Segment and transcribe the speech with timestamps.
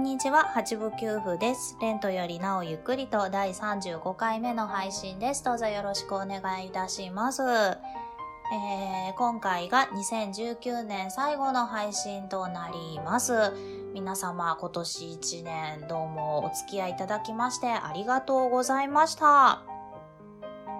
[0.00, 1.76] んにちは、八部九夫です。
[1.78, 5.44] レントよりなおゆっくりと第35回目の配信です。
[5.44, 7.42] どうぞよろしくお願いいたします。
[7.42, 13.52] えー、今回が2019年最後の配信となります。
[13.92, 19.60] 皆様今年1年どうもお付き合いいただきましてありがとうございました。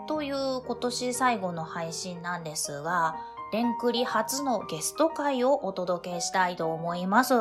[0.08, 3.16] という今年最後の配信なんですが、
[3.52, 7.34] レンクリ初のゲスト会をお届けしたいと思います。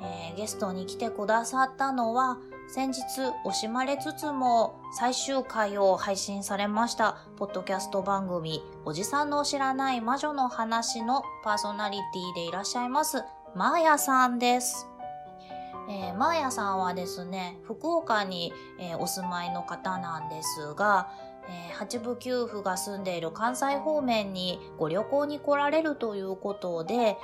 [0.00, 2.38] えー、ゲストに来てくださったのは、
[2.68, 3.00] 先日
[3.46, 13.24] 惜しまれつつも最終回を配信されましたポッドキャスト番組おじさんの知らない魔女の話のパーソナリティでいらっしゃいます
[13.54, 14.86] マーヤさんです。
[15.90, 21.08] えー、マーヤさんはですね、福岡に、えー、お住まいの方なんですが、
[21.48, 27.16] えー、八部九夫が住んでいる関西方面にご旅行に来られるということで、えー、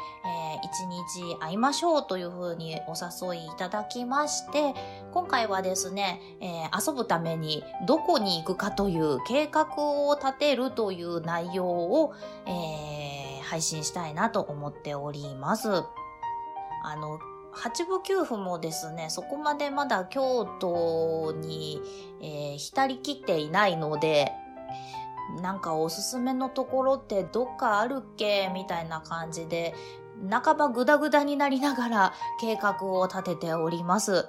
[0.63, 0.87] 一
[1.29, 4.75] 日会いましょうというふうにお誘いいただきまして、
[5.13, 12.15] 今回はですね、えー、遊ぶためにどこに行くかという計画を立てるという内容を、
[12.47, 15.69] えー、配信したいなと思っております。
[16.87, 17.19] あの、
[17.55, 21.81] 八部九夫もですね、そこまでまだ京都に、
[22.21, 24.33] えー、浸りきっていないので、
[25.41, 28.51] なんかおすすめのところってどっかあるっけ？
[28.53, 29.75] みたいな感じで、
[30.31, 34.29] 半ばグダグダになりながら計画を立てております。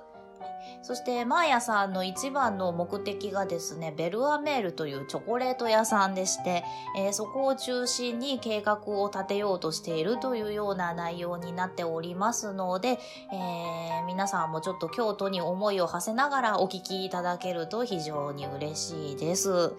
[0.85, 6.63] そして、マーヤさんの一番の目的がですね、ベルアメールというチョコレート屋さんでして、
[6.95, 12.99] えー、そこを中心に計画を立てようとしているというような内容になっておりますので、
[13.33, 19.73] えー、皆さんもちょっと京都に思いを馳せながらお聞きいただけると非常に嬉しいです。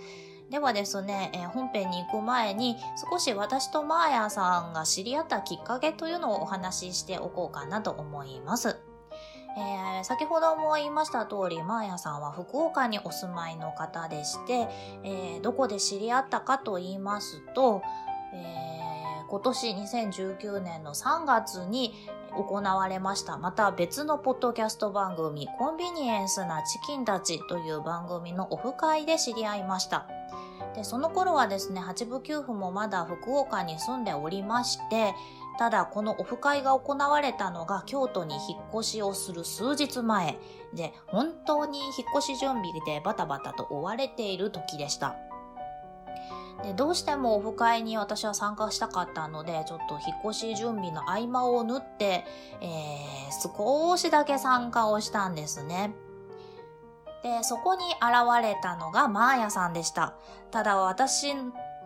[0.50, 2.78] ではですね、えー、本編に行く前に
[3.08, 8.85] 少し私とマーヤさんが知り合ったきっかけというのをお話ししておこうかなと思います。
[9.56, 14.68] えー、先ほども言いました通り、マーヤさんは福岡にお住まいの方でして、
[15.02, 17.82] えー、どこで知り合ったかと言いますと、
[18.34, 21.94] えー、今年2019年の3月に
[22.36, 23.38] 行われました。
[23.38, 30.06] また別のポッドキャスト番組、コンビニエンスなチキンたちという番組のオフ会で知り合いました。
[30.74, 35.14] で、その頃はですね、八部九夫もまだ福岡に住んでおりまして、
[35.58, 40.38] ただこのオフ会が行われたのが京都に引っ越しをする数日前
[40.74, 45.16] で本当に引っ越し準備でバタバタと追われている時でした。
[46.62, 52.24] でどうしてもオフ会に私は参加したかったのでちょっと引っ越し準備の合間を縫って、
[52.62, 55.94] えー、少しだけ参加をしたんですね。
[57.22, 60.14] で、そこに現れたのがマーヤさんでした。
[60.52, 61.34] ただ私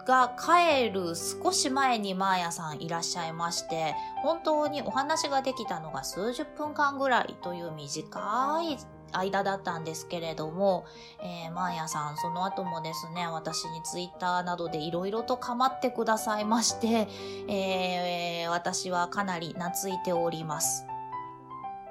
[0.07, 8.79] が帰る少し前にマーヤさんいらっしゃいまして、本当にお話ができたのが数十分間ぐらいという短い
[9.13, 10.85] 間だったんですけれども、
[11.23, 17.09] えー、マーヤさん、その後もですね、私にツイッターなどでいろいろと構ってくださいまして、
[17.49, 20.90] えー、私はかなり懐いております。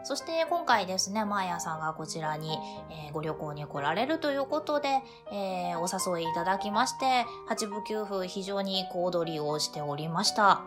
[0.04, 2.58] そして今回ですね、マーヤさんがこちらに、
[2.90, 5.02] えー、ご旅行に来られるということで、
[5.32, 10.62] えー、お誘いいただきまして、八部九夫非常に小躍りをしておりました。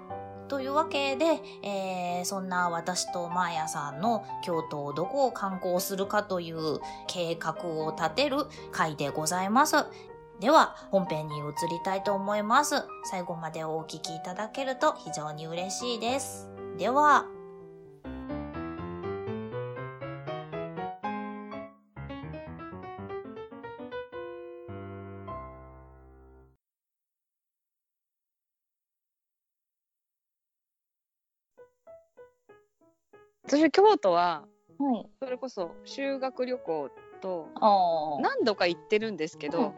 [0.48, 8.36] というわけで、えー、そんな私とマーヤさんの京都をどこを観光するかという計画を立てる
[8.70, 9.76] 回でございます。
[10.40, 12.84] では、本編に移りたいと思います。
[13.04, 16.50] 最後までお聞きいただけると非常に嬉しいです。
[16.76, 17.26] では、
[33.52, 34.46] 私京都は、
[34.78, 36.90] はい、それこそ修学旅行
[37.20, 37.50] と
[38.22, 39.74] 何度か行ってるんですけど、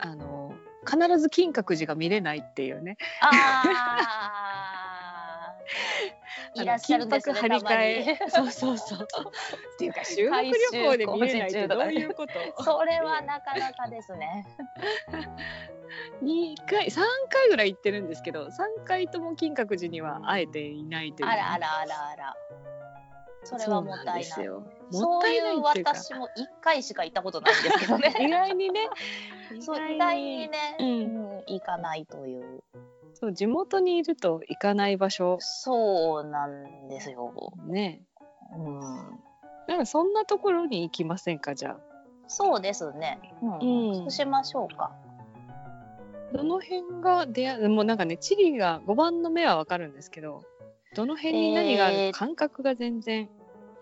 [0.00, 0.52] あの
[0.84, 2.96] 必ず金閣寺が見れないっていうね。
[3.20, 3.62] あ
[6.54, 7.34] いらっしゃるんですね。
[7.34, 8.18] 張り替え。
[8.28, 8.98] そうそうそう。
[9.04, 10.52] っていうか修学旅
[10.84, 12.26] 行で見れないってどういうこ
[12.56, 12.62] と？
[12.62, 14.46] それはなかなかですね。
[16.20, 21.28] 二回三回ぐらい行ってるんですけど、三回とも金閣寺には会えていないという。
[21.28, 22.36] あらあらあらあら。
[23.44, 24.24] それはもったいない。
[24.24, 24.42] そ
[25.26, 28.14] ういう私も1回しか行ったことないんですけどね。
[28.20, 28.88] 意外にね。
[29.60, 32.62] そう意外にね、うん、行かないという。
[33.22, 35.36] そう地元にいると行かない場所。
[35.38, 37.32] そうなんですよ。
[37.68, 38.02] ね。
[38.56, 38.80] うん。
[39.68, 41.54] なんかそんなところに行きませんか？
[41.54, 41.76] じゃあ。
[42.26, 43.20] そうですね。
[43.40, 43.90] うん。
[43.90, 44.90] うん、そうしましょうか。
[46.32, 47.68] どの辺が出会う？
[47.68, 50.42] もうなんかね地理が5番の目はわかるんですけど
[50.96, 52.10] どの辺に何がある？
[52.12, 53.28] 感覚が全然、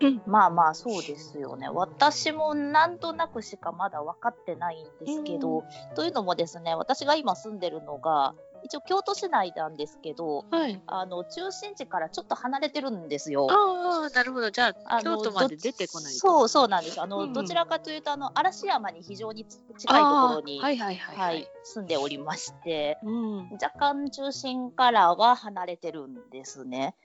[0.01, 5.63] えー、まあまあそうですよね私もなんとなくしかまだ分かってないんですけど、
[5.95, 13.47] というのもですね私が今住んでるのが一応京都市内なんですけど、はい、あの中心地からちょっと離れてるんですよ。
[13.49, 14.51] ああなるほど。
[14.51, 17.01] じゃあ京都まで出てこないそうそうなんです。
[17.01, 26.95] あの、うん、どちらかというとあの嵐山に非常に近いところに、はいはいはい、はい、住んでおりまして、うん、若干中心からは離れてるんですね。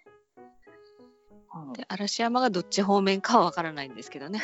[1.75, 4.41] で嵐山がどっち方面かはわからないんですけどね。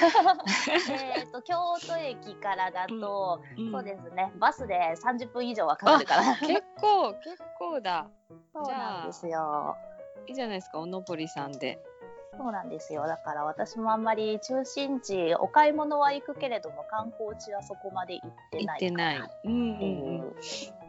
[1.17, 1.57] えと 京
[1.87, 6.37] 都駅からだと、うん、そうですねバスで30分以上はかかるから。
[6.37, 8.09] 結構結構だ。
[8.53, 9.77] そうなんですよ。
[10.27, 11.83] いいじゃないですかおのぼりさんで。
[12.37, 19.31] そうなんですよだから私もあんまり中心地お買い物は行くけれども観光地はそこまで行ってない行ってない。
[19.45, 20.82] うんうんうん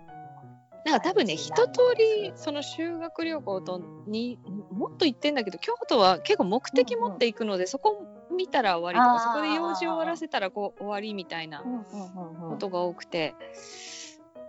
[0.86, 4.38] なんか多分ね一通りその修学旅行とに
[4.72, 13.36] もっと行ってんだけど京都は結構目的持っていくので、うんうん、そこ見たら終わりとかそこで用事を終わらせたらこう終わりみたいなことが多くて、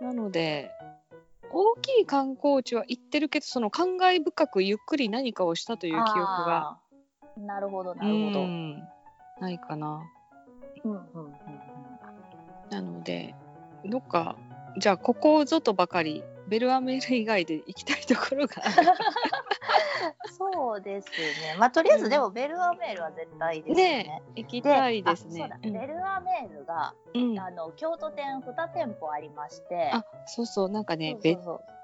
[0.01, 0.71] なので
[1.51, 6.77] 大きい観光地は行ってるけどその感慨深くゆっくり何かをしたという記憶が
[7.37, 8.47] なるほどなるほど、
[9.39, 10.01] ないかな。
[10.83, 11.33] うんうんうん、
[12.69, 13.35] なので
[13.85, 14.35] どっか
[14.77, 18.53] じゃあここぞとばかりベルアメール以外で行きたいところが
[20.37, 21.55] そうですね。
[21.57, 24.03] まあとりあえずでもベルアメールは絶対ですね。
[24.03, 25.49] ね行きたいですね。
[25.61, 29.91] ベルアメールが、うん、あの京都店2店舗ありまして。
[29.93, 31.39] あそうそうなんかね別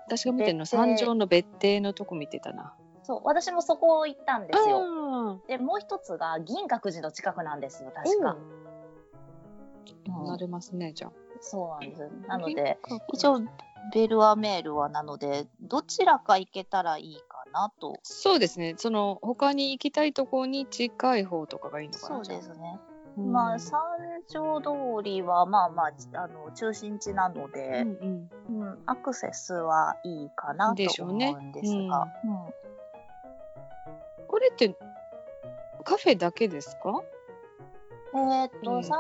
[0.08, 2.74] 私が見てるの三条の別邸のとこ見てたな。
[3.04, 5.40] そう私もそこ行ったんですよ。
[5.48, 8.38] でもう一つが銀閣寺の近くなんですよ確か。
[10.08, 11.21] うん、なれますねじゃあ。
[11.42, 12.10] そうなんです。
[12.28, 12.80] なので、
[13.14, 13.42] 一応、
[13.94, 18.00] ベルアメールはなので、どちらか行けたらいいかなと。
[18.04, 18.76] そうですね。
[18.78, 22.24] その、他に行きたいところに近い方とかがいいのかな。
[22.24, 22.80] そうですね。
[23.18, 23.82] まあ、三
[24.30, 24.70] 条通
[25.04, 32.06] りは、まあまあ、あの、中心地なので、うんうんうん、アクセスはいいかなと思うんですが。
[32.06, 32.28] ねう
[34.24, 34.74] ん、これって、
[35.84, 37.02] カフェだけですか？
[38.14, 39.00] えっ、と、三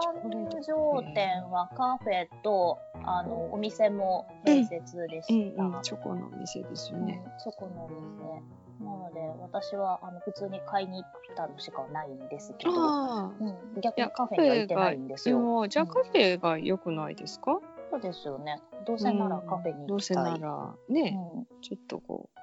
[0.66, 5.62] 条店はカフェと、あの、お店も併設でした。
[5.63, 7.22] うんうんチョコのお店ですよね。
[7.44, 8.62] チョコのお店。
[8.84, 15.68] なので、私は、あの、普通に買いに行ったのしかないんですけど、うん、逆にカフェには行ってないんですよ。
[15.68, 17.60] じゃあカフェが良くないですか、
[17.92, 18.62] そうですよね。
[18.86, 19.88] どうせならカフェに行きたい。
[19.88, 21.18] どうせなら、ね、
[21.62, 22.41] ちょっとこう、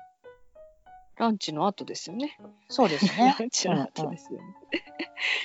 [1.18, 2.38] ランチの後ですよね。
[2.68, 3.34] そうですね。
[3.38, 4.56] ランチの後ですよね。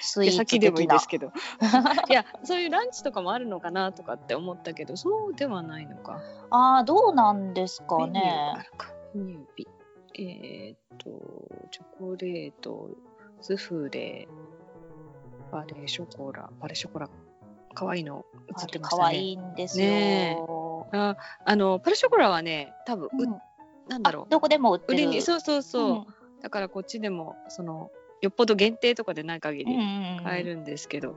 [0.02, 1.31] スイーツ先でもいいですけど。
[2.10, 6.22] いや、そういうランチとかもあるのかなとかって思ったけど、そうではないのか。
[6.52, 8.54] ああ、どうなんですかね。
[9.16, 9.68] 入日。
[10.16, 11.10] えー、っと、
[11.72, 12.90] チョコレート、
[13.42, 14.28] スフレ、
[15.51, 17.10] バレーショコラ、バレーショコラ、
[17.74, 18.25] 可愛いの
[18.62, 19.01] 映ってましたね。
[19.01, 19.88] 可愛いんですよ。
[19.88, 20.38] ね
[20.92, 23.42] ああの、パレショコラはね、多分、うん、
[23.88, 24.32] なんだろう。
[24.32, 25.06] どこでも売ってる。
[25.06, 25.90] にそうそうそう。
[25.92, 26.06] うん、
[26.42, 29.78] だからこっちでも、その、よっぽど限定とかでない限り
[30.24, 31.16] 買えるんですけど。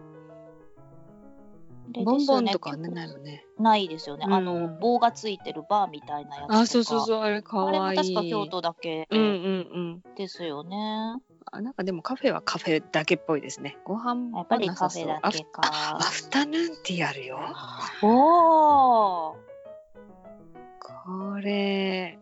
[1.88, 3.46] ボンボンとかね、ないのね。
[3.61, 4.26] ないですよね。
[4.28, 7.99] あの、棒がついてるバーみたいなやつあ、そうそうそう、あれかわいい。
[8.00, 9.06] あれも確か京都だけ？
[9.08, 10.14] うんうんうん。
[10.16, 11.14] ですよね。
[11.52, 13.78] あなんかでもカフェはカフェだけっぽいですね。
[13.85, 15.61] ご飯やっぱりカフェだけか。
[15.62, 17.38] アフタヌーンティーあるよ。
[18.02, 19.37] おお。
[20.80, 22.18] これ、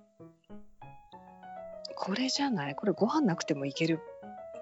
[2.04, 2.74] これじゃない？
[2.74, 4.00] これご飯なくてもいける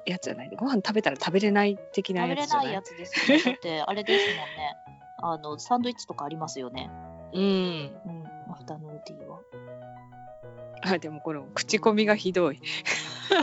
[0.07, 0.51] やつじゃない？
[0.57, 2.67] ご飯食べたら食べれない的なやつじゃない？
[2.67, 3.45] 食べれないやつですよね。
[3.45, 4.77] だってあれですもんね。
[5.25, 6.91] あの、サンドイッチとかありますよね。
[7.33, 7.43] うん。
[7.43, 7.47] う
[8.11, 9.41] ん、アフタヌーンティーは。
[10.83, 12.61] あ、でもこの口コミがひどい。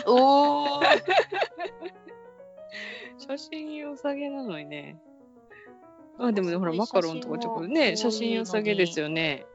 [0.06, 0.82] おお。
[3.18, 5.00] 写真良さげなのにね。
[6.18, 9.46] あ、でもね、ほら、マカロンとかちょっとね、写真良さげですよね。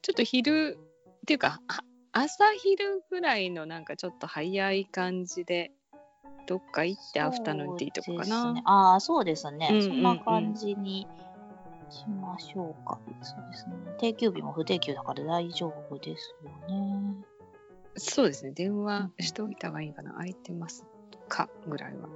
[0.00, 0.78] ちょっと昼
[1.22, 1.60] っていうか、
[2.20, 5.72] 朝昼ぐらいのなんかちょっと早い感じで
[6.46, 8.52] どっか行ってアフタヌーンティーとかかな。
[8.52, 11.06] ね、ああそうですね、うんうんうん、そんな感じに
[11.90, 12.98] しましょうか。
[13.22, 13.74] そうですね。
[13.98, 17.14] 定休日も不定休だから大丈夫ですよね。
[17.96, 18.52] そうですね。
[18.52, 20.12] 電話しておいた方がいいかな。
[20.12, 21.48] 空いてますとか？
[21.66, 22.08] ぐらいは。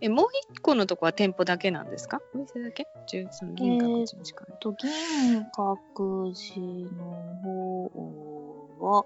[0.00, 2.20] え、もう一個のとこは店舗だけなんですか？
[2.34, 2.86] お店だけ？
[3.06, 4.58] 十その銀閣寺にしかない。
[4.58, 6.60] と、銀閣寺
[6.96, 7.04] の
[7.42, 9.04] 方は、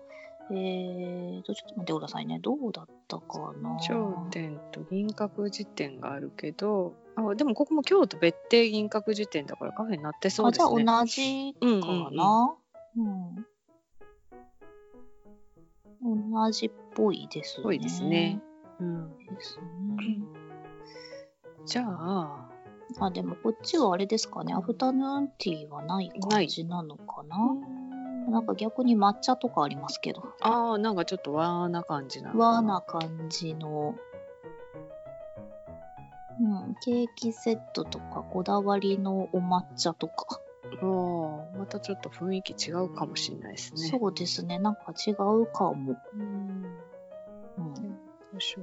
[0.50, 2.38] えーと、ちょっと待ってくださいね。
[2.38, 3.76] どうだったかな？
[3.80, 10.84] 頂点と銀閣寺店があるけど、あでもここも京都別邸銀閣寺店だからカフェになってそうあ、ですね。
[10.84, 11.66] じゃあ同じか
[12.12, 12.54] な？
[12.96, 13.46] うん
[16.06, 17.62] 同じっぽいですね。
[17.64, 18.38] ぽいですね。
[18.78, 19.58] うん、です
[19.96, 20.18] ね。
[21.66, 22.48] じゃあ、
[23.00, 24.54] あ、でもこっちはあれですかね。
[24.54, 27.38] アフタヌーンティーはない感じなのかな。
[28.30, 30.22] なんか逆に抹茶とかありますけど。
[30.40, 33.94] ああ、なんかちょっと和な感じなのか和な感じの、
[36.40, 40.40] うん、ケーキセットとかこだわりのお抹茶とか。
[40.82, 43.88] おーまたちょっと雰囲気違うかもしれないですね。
[43.88, 44.58] そうですね。
[44.58, 45.96] なんか違うかも。
[46.14, 46.64] うん。
[47.58, 47.82] うん、ど
[48.36, 48.56] うし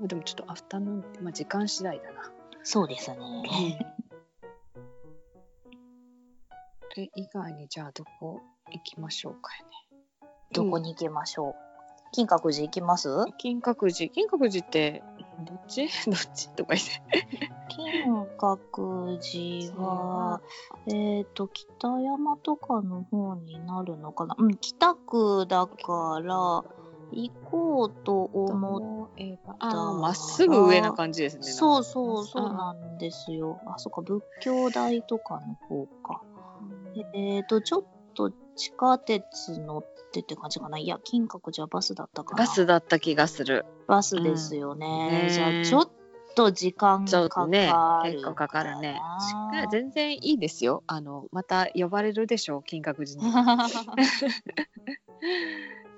[0.00, 2.30] でもちょっとアフタヌーンって、まあ時間次第だな。
[2.62, 3.16] そうですね。
[6.90, 8.40] それ以外にじゃあどこ
[8.72, 10.28] 行きましょうかね。
[10.52, 11.54] どこに行きましょう？
[12.12, 13.08] 金閣寺行きます？
[13.38, 14.10] 金閣寺。
[14.10, 15.02] 金閣寺って、
[15.44, 15.86] どっち？
[16.10, 16.48] どっち？
[16.50, 17.50] とか言って。
[17.68, 20.40] 金閣寺は、
[20.86, 24.34] えっ、と、北山とかの方になるのかな？
[24.38, 26.64] うん、北区だから、
[27.12, 31.42] 行こうと思っえばあーまっすぐ上な感じですね。
[31.42, 33.60] そうそう、そうあなんですよ。
[33.66, 36.22] あ、そっか、仏教大とかの方か。
[37.14, 37.84] えっ、と、ちょっ
[38.14, 40.78] と地下鉄乗ってって感じかな。
[40.78, 42.44] いや、金閣寺はバスだったかな。
[42.44, 43.64] バスだった気がする。
[43.86, 45.22] バスですよね。
[45.24, 45.88] うんじゃねあ、ちょっ
[46.38, 47.72] と時間ちょかかるね
[48.04, 49.00] 結構かかるね。
[49.72, 50.84] 全然いいですよ。
[50.86, 53.22] あの、また呼ばれるでしょう、金閣寺に。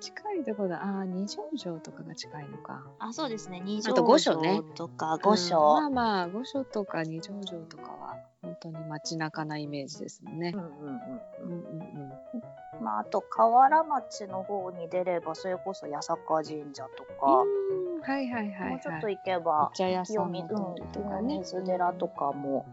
[0.01, 0.83] 近いところだ。
[0.83, 2.83] ああ、二条城とかが近いのか。
[2.97, 3.59] あ、そうですね。
[3.59, 5.57] 二条城とか、御所。
[5.77, 10.61] うんまあまあ、御所とか二条城とかは、本当に街中なイメージですもんねうん。
[10.61, 12.83] うんうんうんうんうん。
[12.83, 18.69] まあ、あと河原町の方に出ればそれこそ八坂神社とか、うんはいはいはい、はい。
[18.71, 22.65] もうちょっと行けばお茶屋さ清水,、寺とかも、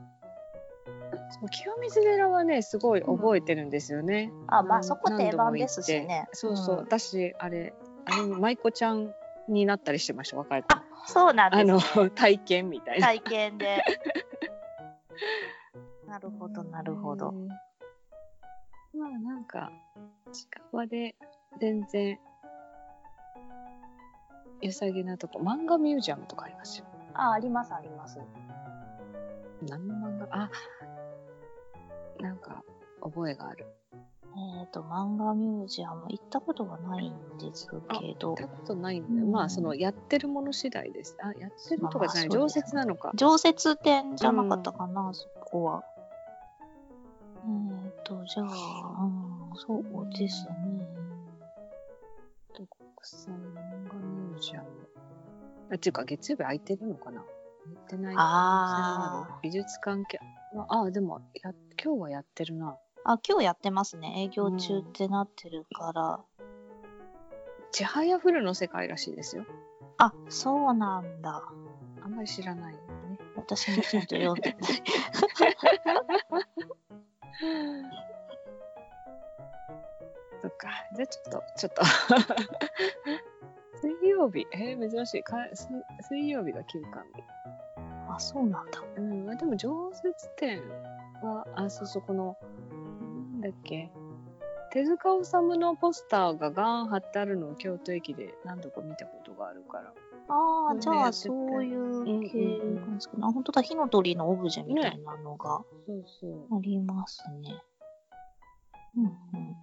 [1.30, 4.32] そう清水寺はね、すごい覚えてるんですよね。
[4.48, 4.80] あまうん。
[4.80, 6.36] あそこ定番ですし何度も行っねて。
[6.36, 6.76] そうそう。
[6.76, 6.82] うん。
[6.82, 7.74] 私、あれ、
[8.06, 9.12] あれに舞子ちゃん
[9.48, 10.68] になったりしてました、若い子。
[11.06, 13.06] そうなんあです、ね、の、体験みたいな。
[13.06, 13.82] 体験で。
[16.08, 17.48] なるほどなるほど、うん。
[17.48, 17.54] ま
[19.06, 19.70] あなんか、
[20.32, 21.14] 近場で
[21.60, 22.18] 全然、
[24.60, 26.86] 良さげなとこ、漫画ミュージアムとかありますよ。
[27.14, 28.18] あありますあります
[29.62, 30.28] 何の漫画？
[30.30, 30.50] あ、
[32.20, 32.62] なんか、
[33.02, 33.66] 覚えがある。
[34.60, 41.16] えっ、と漫画ミュージアム行ったことがないんですけど行ったことないんで、うんまあそのやってるもの次第です。
[41.20, 43.10] あ、やってるとかじゃない、まあまあ常設なのか。
[43.14, 45.82] 常設展じゃなかったかな、そこは。
[47.44, 48.46] えっ、と、じゃあ、
[49.02, 49.84] うん、そう
[50.16, 50.86] ですね。
[52.54, 52.68] と国
[53.02, 53.34] 際
[54.38, 54.68] 漫画ミュージアム。
[55.70, 57.20] あっていうか、月曜日空いてるのかな？
[57.20, 57.32] 空
[57.72, 60.18] いてないあー美術関係。
[60.68, 61.52] ああ、でもや、
[61.82, 62.76] 今日はやってるな。
[63.04, 64.22] あ、今日やってますね。
[64.24, 66.20] 営業中ってなってるから。
[67.70, 69.44] ちはやふるの世界らしいですよ。
[69.98, 71.42] あ、そうなんだ。
[72.02, 73.18] あんまり知らないよね。
[73.36, 74.58] 私もちゃんと読んでない。
[80.40, 80.68] そっか。
[80.96, 81.82] じゃあちょっと、ちょっと。
[84.18, 85.68] 水曜日、えー、珍しいか水。
[86.08, 87.22] 水曜日が休館日。
[88.08, 88.82] あ、そうなんだ。
[88.96, 90.60] うん、まあでも常設展
[91.22, 92.36] は、あ、そうそう、この、
[93.32, 93.92] なんだっけ、
[94.72, 99.94] 手塚治虫のポスターがガーン貼ってあるのを京都駅で何度か見たことがあるから。
[100.28, 103.22] ああ、ねじゃあそういう系なんですかね。
[103.24, 105.56] あ、本当だ、火の鳥のオブジェみたいなのが。
[105.56, 105.62] あ
[106.60, 107.62] りますね。
[108.96, 109.56] うんうん。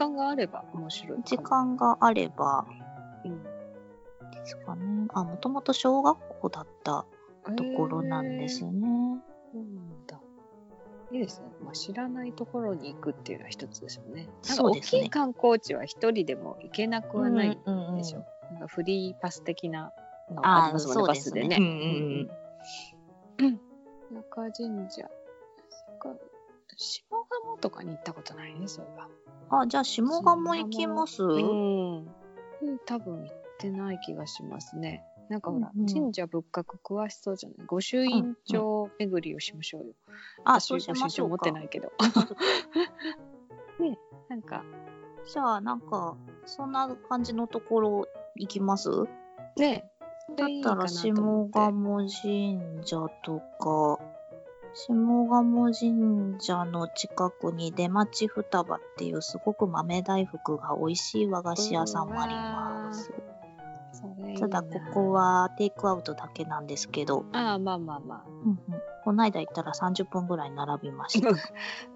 [0.00, 1.18] 間があれば面白い。
[1.24, 2.64] 時間があれば
[3.24, 3.48] うんで
[4.44, 5.06] すかね。
[5.12, 7.04] あ、もともと小学校だった
[7.56, 8.70] ところなんですね。
[9.52, 10.20] そうなんだ。
[11.12, 11.48] いいですね。
[11.62, 14.28] まあ、知らないところに行くっていうのは一つですよね。
[14.48, 18.24] なんか大きい観光地は一人でも行けなくはないうんうんうんでしょ。
[18.52, 19.92] なんかフリーパス的な
[20.30, 21.42] のあありますもんね、そうバですね。
[21.42, 21.56] スでね。
[21.58, 21.64] うん
[23.42, 23.60] うんうん。
[24.14, 25.08] 中神社。
[25.68, 26.14] そっか
[26.76, 29.08] 下鴨とかに行ったことないね、そういえば。
[29.62, 31.22] あ、じゃあ下鴨行きます？
[31.22, 31.96] うん。
[32.06, 35.02] うん多分行ってない気がしますね。
[35.28, 37.66] なんかほら、うんうん神社仏閣詳しそうじゃない？
[37.66, 39.92] 御朱印帳巡りをしましょうよ。
[40.44, 41.50] あ、私そうしましょう持って。
[41.52, 41.92] ないけど。
[43.80, 44.62] ねなんか、
[45.26, 48.06] じゃあ、なんか、そんな感じのところ
[48.36, 48.90] 行きます？
[49.56, 49.90] ね
[50.36, 51.48] だったら、下鴨
[52.08, 52.08] 神
[52.84, 53.98] 社とか、
[54.74, 63.12] 下鴨神社の近くに出町双葉っていうすごく豆大福が美味しい和菓子屋さんもあります。
[64.38, 65.42] ただここは。
[65.42, 68.24] はテイクアウトだけなんですけど、ああ、まあまあまあ。
[68.26, 68.58] うんうん、
[69.04, 71.28] この間行ったら30分ぐらい並びました。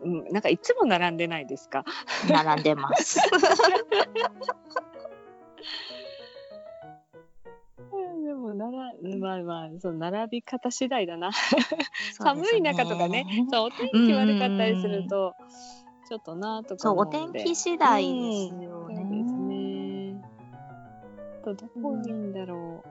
[0.02, 1.84] うん、なんかいつも並んでないですか？
[2.28, 3.20] 並んでます。
[8.54, 11.32] でもなら、まあまあ、その並び方次第だな。
[11.34, 11.66] そうで
[12.06, 15.34] す寒い中とかね、そうお天気悪かったりすると、
[16.08, 17.06] ちょっとなとかそう、お。
[17.06, 19.04] 天気次第ですよね。
[19.04, 19.74] ね。
[21.44, 22.82] とどこがいいんだろ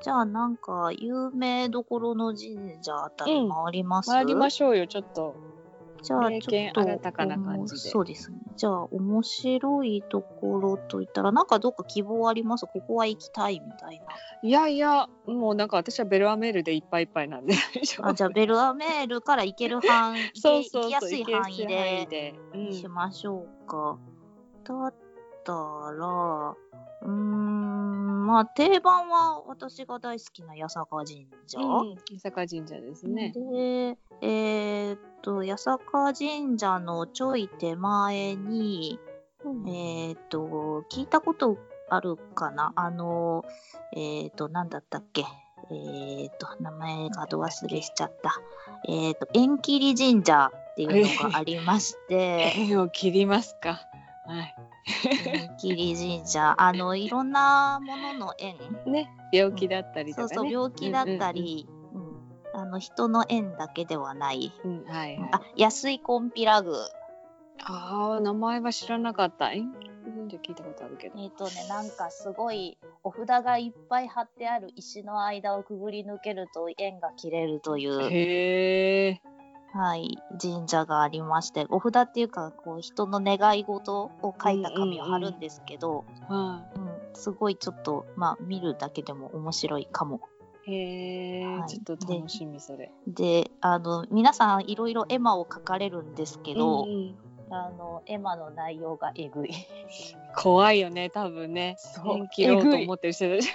[0.00, 4.02] じゃあなんか有名どころの神社あたり回りまう。
[4.02, 5.34] す、回りましょうよ、ちょっと。
[6.04, 8.36] じゃあ名ちょっと犬新たかな感じでそうですね。
[8.56, 12.66] じゃあ面白いところといったらなんかどっか希望あります？
[12.66, 14.06] ここは行きたいみたいな。
[14.42, 17.54] いやいや、もうなんか私はベルアメールでいっぱいいっぱいなんで。
[18.02, 22.34] あじゃあベルアメールから行ける範囲、そうそう行きやすい範囲でで。
[22.54, 23.98] うんしましょうか。
[24.64, 24.94] だっ
[25.44, 26.54] たら、
[27.02, 27.63] うーん、
[28.24, 31.60] まあ定番は私が大好きな八坂神社。
[31.60, 33.32] うん、伊坂神社ですね。
[33.32, 38.98] で、えーっと、八坂神社のちょい手前に、
[39.66, 41.58] えーっと、聞いたこと
[41.90, 42.72] あるかな？
[42.76, 43.44] あの、
[43.94, 45.24] えーっと、なんだったっけ？
[45.70, 48.34] えーっと、名前がど忘れしちゃった。
[48.88, 53.80] えーっと、縁切り神社っていうのがありまして、 縁を切りますか。
[54.26, 54.54] はい。
[55.26, 60.34] 縁切り神社、 あの、いろんなものの縁、ね、病気だったりとかね。
[60.34, 62.14] そうそう、病気だったり、うん
[62.52, 64.52] あの、人の縁だけではない。
[64.64, 64.84] うんうんうん。
[64.84, 65.28] うん、はいはい。
[65.32, 66.74] あ、安いコンピラグ。
[67.64, 69.52] ああ、名前は知らなかった。
[69.52, 71.18] 縁切り神社聞いたことあるけど。
[71.18, 79.20] えっ、とね、なんかすごい、お札がいっぱい貼ってある石の間をくぐり抜けると縁が切れるという、へえ。
[79.74, 90.20] はい、神社がありまして、お札っていうか、こう、人の願い事を書いた紙を貼るんですけど、はうんすごいちょっと、まあ、見るだけでも面白いかも。
[90.66, 90.72] い。
[90.72, 92.92] へえ、はいちょっと楽しみそれ。
[93.08, 97.16] で、あの、皆さんいろいろ絵馬を描かれるんですけど、うんうん
[97.50, 99.50] あの、絵馬の内容がえぐい。
[100.36, 101.74] 怖いよね、多分ね。
[101.78, 103.48] そう縁切ろうと思ってる人たち。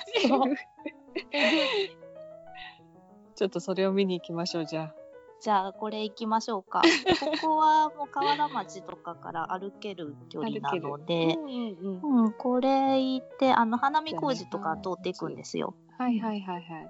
[3.36, 4.94] ちょっとそれを見に行きましょう、じゃ
[5.42, 6.82] じゃあ、これ行きましょうか。
[7.42, 10.98] ここはもう河原町とかから歩ける距離なのあ。
[11.00, 12.26] で、うんうんうん。
[12.26, 15.76] うん、これ行って、あの、花見工事とか通っていくんですよ。
[15.98, 16.90] はいはいはいはい。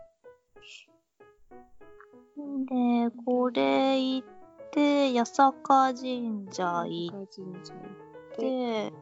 [2.66, 4.28] で、これ行っ
[4.72, 8.20] て、八坂神社行って。
[8.40, 8.94] て、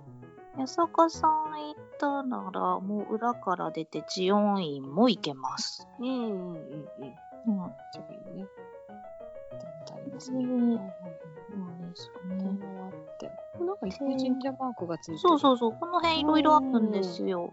[0.56, 5.88] 八坂さん行ったなら、もう裏から出て、知音院も行けます。
[6.00, 6.64] うんうんうん
[7.46, 7.64] うん。
[7.64, 7.72] うん。
[10.18, 10.80] ちょっといいね。
[10.80, 12.46] ありますね。
[13.60, 13.66] うん。
[13.66, 15.20] なんかいっぱい神社マークがついてる。
[15.20, 17.52] そうそうそう、この辺いろいろあるんですよ。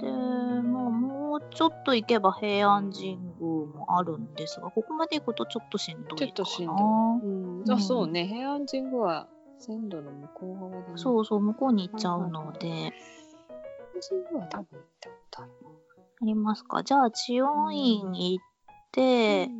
[0.00, 6.18] で、まあ、もうちょっと行けば平安神宮もあるんですが、ここまで行くとちょっとしんどいかな。
[6.18, 6.76] ちょっとしんどい。
[6.76, 8.26] うん、あ、そうね。
[8.26, 9.26] 平安神宮は
[9.58, 10.84] 線路の向こう側だね。
[10.94, 10.98] う。
[10.98, 12.92] そうそう、向こうに行っちゃうので、平安
[14.08, 15.52] 神宮は多分行ったことある。
[16.22, 16.82] ありますか？
[16.82, 18.44] じゃあ、知音院行っ
[18.92, 19.50] て、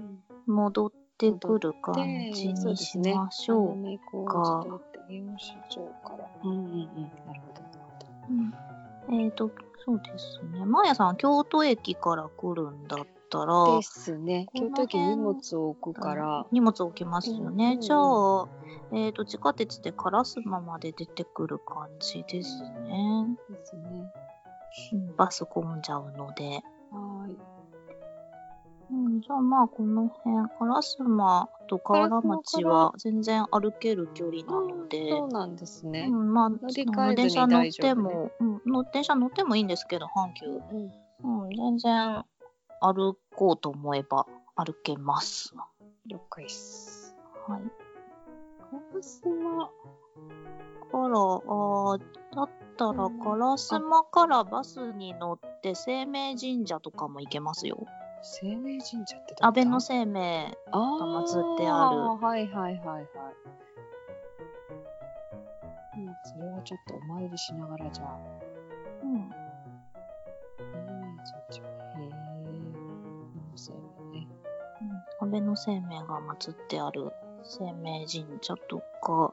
[0.46, 1.94] 戻ってくる感
[2.33, 3.72] じにしましょう。
[3.72, 3.76] う。
[3.76, 4.24] ね、こ
[6.44, 6.68] うんうんうん。
[7.26, 8.07] なるほどなるほど。
[8.31, 8.55] うん
[9.09, 9.50] えっ、と、
[9.85, 10.64] そうですね。
[10.64, 14.48] マーヤさん、京都駅から来るんだったら、ですね。
[14.52, 16.46] 京都駅に荷辺物を置くから。
[16.50, 17.74] 荷物置きますよね。
[17.74, 18.48] うんじゃあ、
[18.92, 23.37] えっ、と、地下鉄で烏丸まで出てくる感じですね。
[23.48, 24.12] ですね。
[24.92, 26.62] うんバス混んじゃうので。
[28.90, 36.09] うん、じゃあまあ、この辺、烏丸と河原町は全然歩ける距離なので、そうなんですね。
[36.09, 36.51] うん、まあ、
[37.14, 40.46] 電車乗っても、うんの、電車乗ってもいいんですけど、阪急。
[40.46, 41.44] うん。
[41.44, 42.25] うん、全然
[42.81, 45.55] 歩こうと思えば歩けます。
[46.07, 47.16] 了解です。
[47.49, 47.62] はい。
[48.72, 49.70] 烏丸
[50.92, 51.99] から、あー
[52.35, 57.87] だったら、烏丸からバスに乗って、生命神社とかも行けますよ。
[58.22, 62.00] 生命神社って安倍の生命が祀ってある。
[62.00, 63.07] あはいはいはいはい。
[65.98, 68.18] うん、それはちょっとお参りしながらじゃあ。
[69.02, 69.31] うん。
[70.59, 71.62] 生命神社。
[71.62, 71.66] へ
[72.02, 72.11] え。
[73.55, 73.72] 生
[74.12, 74.29] 命ね。
[75.20, 75.26] うん。
[75.26, 77.11] 安倍の生命が祀ってある
[77.42, 79.33] 生命神社とか。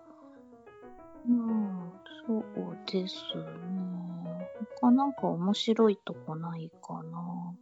[1.28, 1.92] うん、
[2.28, 4.50] そうですね。
[4.82, 7.54] 他なんか面白いとこないかな。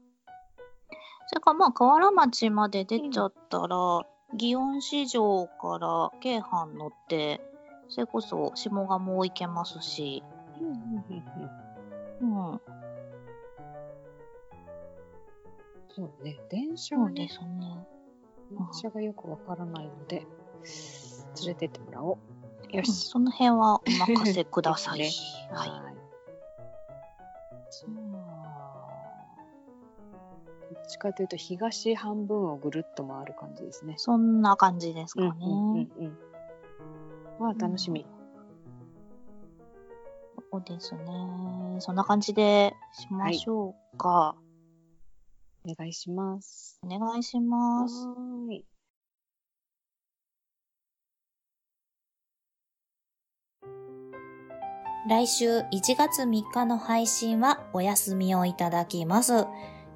[1.31, 7.39] それからまあ、河原町まで出ちゃったら、祇園市場から京阪乗って、
[7.87, 10.23] それこそ下鴨も行けますし、
[10.59, 12.59] うん
[15.95, 17.87] そうね、電車がねそうね。
[18.51, 20.27] 電車がよくわからないので、
[21.39, 22.17] 連れてってもらお
[22.71, 22.75] う。
[22.75, 23.07] ようんし。
[23.07, 24.99] その辺はお任せください。
[24.99, 26.00] ですはい。
[30.91, 33.95] ちかというと東半分をぐるっと回る感じですね。
[33.97, 35.29] そんな感じですかね。
[35.41, 36.17] うんうんうんうん。
[37.39, 38.05] まあ楽しみ。
[40.51, 41.01] そうですね。
[41.79, 44.35] そんな感じでしましょうか。
[45.65, 46.79] お願いします。
[46.83, 48.05] お願いします。
[48.05, 48.65] はーい。
[55.07, 55.63] 来週1
[55.97, 59.47] 月3日の配信はお休みをいただきます。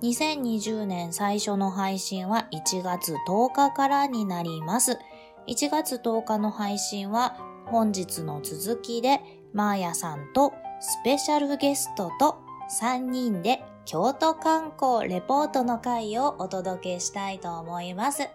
[0.05, 4.99] 2020年最初の配信は1月10日からになります。
[5.47, 12.37] 1月10日の配信は本日の続きでマーヤさんとスペシャルゲストと
[12.79, 18.29] 3人で京都観光レポートの回をお届けしたいと思います。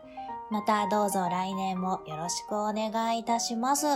[0.50, 3.86] またどうぞ来年もよろしくお願いいたします。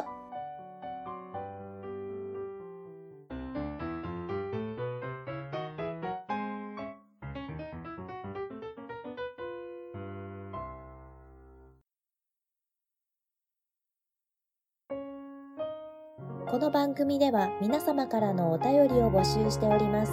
[16.74, 20.10] 番組では皆様からのお便りを募集しております。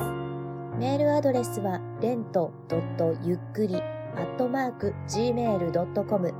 [0.77, 2.53] メールアドレスは、レント
[3.23, 3.79] ゆっくり、ア
[4.19, 6.33] ットマーク、gmail.com、